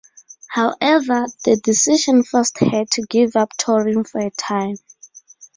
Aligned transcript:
However, 0.49 1.27
the 1.45 1.61
decision 1.63 2.23
forced 2.23 2.57
her 2.57 2.85
to 2.85 3.01
give 3.03 3.35
up 3.35 3.51
touring 3.55 4.03
for 4.03 4.17
a 4.21 4.31
time. 4.31 4.77